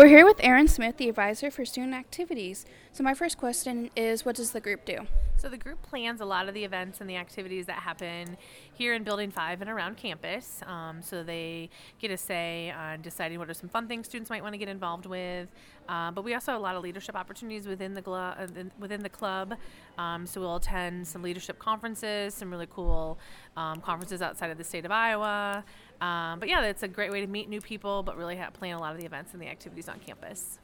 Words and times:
We're 0.00 0.08
here 0.08 0.24
with 0.24 0.40
Erin 0.40 0.66
Smith, 0.66 0.96
the 0.96 1.10
advisor 1.10 1.50
for 1.50 1.66
student 1.66 1.92
activities. 1.92 2.64
So, 2.90 3.04
my 3.04 3.12
first 3.12 3.36
question 3.36 3.90
is 3.94 4.24
what 4.24 4.34
does 4.34 4.52
the 4.52 4.58
group 4.58 4.86
do? 4.86 5.06
So 5.40 5.48
the 5.48 5.56
group 5.56 5.80
plans 5.80 6.20
a 6.20 6.26
lot 6.26 6.48
of 6.48 6.54
the 6.54 6.64
events 6.64 7.00
and 7.00 7.08
the 7.08 7.16
activities 7.16 7.64
that 7.64 7.76
happen 7.76 8.36
here 8.74 8.92
in 8.92 9.04
Building 9.04 9.30
5 9.30 9.62
and 9.62 9.70
around 9.70 9.96
campus. 9.96 10.60
Um, 10.66 11.00
so 11.00 11.22
they 11.22 11.70
get 11.98 12.10
a 12.10 12.18
say 12.18 12.70
on 12.70 13.00
deciding 13.00 13.38
what 13.38 13.48
are 13.48 13.54
some 13.54 13.70
fun 13.70 13.88
things 13.88 14.06
students 14.06 14.28
might 14.28 14.42
want 14.42 14.52
to 14.52 14.58
get 14.58 14.68
involved 14.68 15.06
with. 15.06 15.48
Uh, 15.88 16.10
but 16.10 16.24
we 16.24 16.34
also 16.34 16.52
have 16.52 16.60
a 16.60 16.62
lot 16.62 16.76
of 16.76 16.82
leadership 16.82 17.16
opportunities 17.16 17.66
within 17.66 17.94
the, 17.94 18.10
uh, 18.10 18.46
within 18.78 19.02
the 19.02 19.08
club. 19.08 19.54
Um, 19.96 20.26
so 20.26 20.42
we'll 20.42 20.56
attend 20.56 21.08
some 21.08 21.22
leadership 21.22 21.58
conferences, 21.58 22.34
some 22.34 22.50
really 22.50 22.68
cool 22.70 23.18
um, 23.56 23.80
conferences 23.80 24.20
outside 24.20 24.50
of 24.50 24.58
the 24.58 24.64
state 24.64 24.84
of 24.84 24.90
Iowa. 24.90 25.64
Um, 26.00 26.38
but 26.38 26.48
yeah, 26.48 26.62
it's 26.62 26.82
a 26.82 26.88
great 26.88 27.10
way 27.10 27.20
to 27.20 27.26
meet 27.26 27.48
new 27.48 27.60
people, 27.60 28.02
but 28.02 28.16
really 28.16 28.40
plan 28.54 28.74
a 28.74 28.80
lot 28.80 28.94
of 28.94 29.00
the 29.00 29.06
events 29.06 29.32
and 29.32 29.42
the 29.42 29.48
activities 29.48 29.88
on 29.88 29.98
campus. 30.00 30.58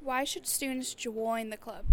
Why 0.00 0.24
should 0.24 0.46
students 0.46 0.94
join 0.94 1.50
the 1.50 1.56
club? 1.56 1.84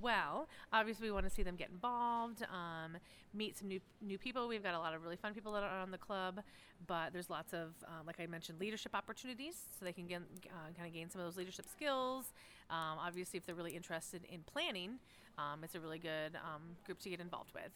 well. 0.00 0.48
Obviously, 0.72 1.08
we 1.08 1.12
want 1.12 1.26
to 1.26 1.30
see 1.30 1.42
them 1.42 1.56
get 1.56 1.70
involved, 1.70 2.42
um, 2.52 2.96
meet 3.34 3.58
some 3.58 3.68
new 3.68 3.80
new 4.00 4.18
people. 4.18 4.48
We've 4.48 4.62
got 4.62 4.74
a 4.74 4.78
lot 4.78 4.94
of 4.94 5.02
really 5.02 5.16
fun 5.16 5.34
people 5.34 5.52
that 5.52 5.62
are 5.62 5.80
on 5.80 5.90
the 5.90 5.98
club, 5.98 6.40
but 6.86 7.12
there's 7.12 7.30
lots 7.30 7.52
of, 7.52 7.74
uh, 7.84 8.02
like 8.06 8.20
I 8.20 8.26
mentioned, 8.26 8.60
leadership 8.60 8.94
opportunities, 8.94 9.56
so 9.78 9.84
they 9.84 9.92
can 9.92 10.06
get, 10.06 10.20
uh, 10.46 10.72
kind 10.76 10.88
of 10.88 10.94
gain 10.94 11.10
some 11.10 11.20
of 11.20 11.26
those 11.26 11.36
leadership 11.36 11.66
skills. 11.68 12.32
Um, 12.70 12.98
obviously, 12.98 13.38
if 13.38 13.46
they're 13.46 13.54
really 13.54 13.76
interested 13.76 14.24
in 14.30 14.40
planning, 14.44 14.98
um, 15.38 15.64
it's 15.64 15.74
a 15.74 15.80
really 15.80 15.98
good 15.98 16.36
um, 16.36 16.62
group 16.84 16.98
to 17.00 17.10
get 17.10 17.20
involved 17.20 17.52
with. 17.54 17.72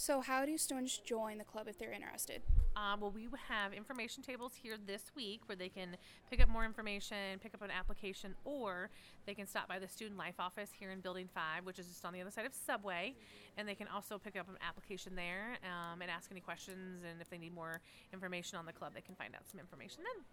So, 0.00 0.20
how 0.20 0.46
do 0.46 0.56
students 0.56 0.96
join 0.98 1.38
the 1.38 1.44
club 1.44 1.66
if 1.66 1.76
they're 1.76 1.92
interested? 1.92 2.40
Uh, 2.76 2.96
well, 3.00 3.10
we 3.10 3.26
have 3.48 3.72
information 3.72 4.22
tables 4.22 4.52
here 4.54 4.76
this 4.86 5.10
week 5.16 5.40
where 5.46 5.56
they 5.56 5.68
can 5.68 5.96
pick 6.30 6.40
up 6.40 6.48
more 6.48 6.64
information, 6.64 7.40
pick 7.42 7.52
up 7.52 7.62
an 7.62 7.72
application, 7.72 8.36
or 8.44 8.90
they 9.26 9.34
can 9.34 9.44
stop 9.48 9.66
by 9.66 9.80
the 9.80 9.88
Student 9.88 10.16
Life 10.16 10.36
office 10.38 10.70
here 10.78 10.92
in 10.92 11.00
Building 11.00 11.28
5, 11.34 11.66
which 11.66 11.80
is 11.80 11.88
just 11.88 12.04
on 12.04 12.12
the 12.12 12.20
other 12.20 12.30
side 12.30 12.46
of 12.46 12.54
Subway. 12.54 13.12
And 13.56 13.66
they 13.66 13.74
can 13.74 13.88
also 13.88 14.18
pick 14.18 14.38
up 14.38 14.48
an 14.48 14.54
application 14.66 15.16
there 15.16 15.58
um, 15.64 16.00
and 16.00 16.08
ask 16.08 16.30
any 16.30 16.40
questions. 16.40 17.02
And 17.02 17.20
if 17.20 17.28
they 17.28 17.38
need 17.38 17.52
more 17.52 17.80
information 18.12 18.56
on 18.56 18.66
the 18.66 18.72
club, 18.72 18.92
they 18.94 19.00
can 19.00 19.16
find 19.16 19.34
out 19.34 19.48
some 19.50 19.58
information 19.58 20.04
then. 20.04 20.24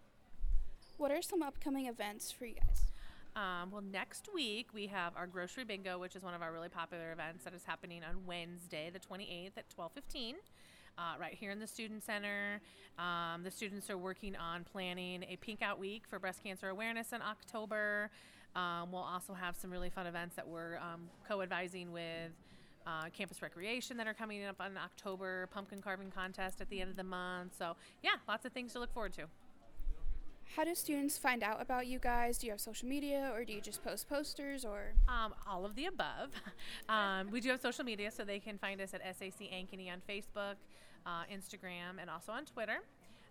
What 0.96 1.10
are 1.10 1.22
some 1.22 1.42
upcoming 1.42 1.86
events 1.86 2.30
for 2.30 2.46
you 2.46 2.54
guys? 2.54 2.82
Um, 3.36 3.70
well, 3.70 3.82
next 3.82 4.30
week 4.32 4.68
we 4.72 4.86
have 4.86 5.12
our 5.14 5.26
grocery 5.26 5.64
bingo, 5.64 5.98
which 5.98 6.16
is 6.16 6.22
one 6.22 6.32
of 6.32 6.40
our 6.40 6.50
really 6.52 6.70
popular 6.70 7.12
events 7.12 7.44
that 7.44 7.52
is 7.52 7.64
happening 7.64 8.02
on 8.02 8.24
Wednesday, 8.26 8.90
the 8.90 8.98
28th 8.98 9.58
at 9.58 9.68
12:15. 9.68 10.36
Uh, 10.98 11.14
right 11.20 11.34
here 11.34 11.50
in 11.50 11.58
the 11.58 11.66
Student 11.66 12.02
Center. 12.02 12.58
Um, 12.98 13.42
the 13.42 13.50
students 13.50 13.90
are 13.90 13.98
working 13.98 14.34
on 14.34 14.64
planning 14.64 15.24
a 15.24 15.36
Pink 15.36 15.60
Out 15.60 15.78
Week 15.78 16.04
for 16.08 16.18
breast 16.18 16.42
cancer 16.42 16.70
awareness 16.70 17.12
in 17.12 17.20
October. 17.20 18.10
Um, 18.54 18.90
we'll 18.92 19.02
also 19.02 19.34
have 19.34 19.54
some 19.56 19.70
really 19.70 19.90
fun 19.90 20.06
events 20.06 20.36
that 20.36 20.48
we're 20.48 20.78
um, 20.78 21.10
co 21.28 21.42
advising 21.42 21.92
with 21.92 22.32
uh, 22.86 23.10
Campus 23.12 23.42
Recreation 23.42 23.98
that 23.98 24.06
are 24.06 24.14
coming 24.14 24.42
up 24.46 24.58
in 24.64 24.78
October, 24.78 25.48
pumpkin 25.48 25.82
carving 25.82 26.10
contest 26.10 26.62
at 26.62 26.70
the 26.70 26.80
end 26.80 26.88
of 26.88 26.96
the 26.96 27.04
month. 27.04 27.54
So, 27.58 27.76
yeah, 28.02 28.12
lots 28.26 28.46
of 28.46 28.52
things 28.52 28.72
to 28.72 28.78
look 28.78 28.94
forward 28.94 29.12
to. 29.14 29.26
How 30.56 30.64
do 30.64 30.74
students 30.74 31.18
find 31.18 31.42
out 31.42 31.60
about 31.60 31.86
you 31.86 31.98
guys? 31.98 32.38
Do 32.38 32.46
you 32.46 32.52
have 32.52 32.62
social 32.62 32.88
media 32.88 33.30
or 33.34 33.44
do 33.44 33.52
you 33.52 33.60
just 33.60 33.84
post 33.84 34.08
posters 34.08 34.64
or? 34.64 34.94
Um, 35.06 35.34
all 35.46 35.66
of 35.66 35.74
the 35.74 35.84
above. 35.84 36.30
um, 36.88 37.30
we 37.30 37.42
do 37.42 37.50
have 37.50 37.60
social 37.60 37.84
media, 37.84 38.10
so 38.10 38.24
they 38.24 38.38
can 38.38 38.56
find 38.56 38.80
us 38.80 38.94
at 38.94 39.02
SAC 39.02 39.50
Ankeny 39.52 39.92
on 39.92 40.00
Facebook, 40.08 40.54
uh, 41.04 41.24
Instagram, 41.30 42.00
and 42.00 42.08
also 42.08 42.32
on 42.32 42.46
Twitter. 42.46 42.78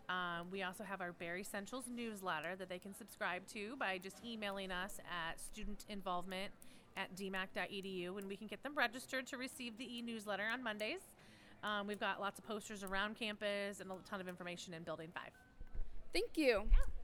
Um, 0.08 0.52
we 0.52 0.62
also 0.62 0.84
have 0.84 1.02
our 1.02 1.14
Bear 1.14 1.38
Essentials 1.38 1.86
newsletter 1.92 2.56
that 2.58 2.70
they 2.70 2.78
can 2.78 2.94
subscribe 2.94 3.48
to 3.54 3.76
by 3.78 3.98
just 3.98 4.24
emailing 4.24 4.70
us 4.70 5.00
at 5.10 5.40
studentinvolvement 5.40 6.50
at 6.96 7.16
dmacc.edu, 7.16 8.20
and 8.20 8.28
we 8.28 8.36
can 8.36 8.46
get 8.46 8.62
them 8.62 8.76
registered 8.76 9.26
to 9.26 9.38
receive 9.38 9.80
the 9.80 9.98
e 9.98 10.04
newsletter 10.04 10.46
on 10.54 10.62
Mondays. 10.62 11.02
Um, 11.64 11.88
we've 11.88 12.00
got 12.00 12.22
lots 12.22 12.38
of 12.38 12.48
posters 12.48 12.84
around 12.84 13.16
campus 13.16 13.80
and 13.80 13.90
a 13.90 13.96
ton 14.08 14.22
of 14.22 14.28
information 14.28 14.76
in 14.76 14.84
Building 14.84 15.10
5. 15.12 15.24
Thank 16.14 16.38
you. 16.38 16.66
Yeah. 16.72 16.95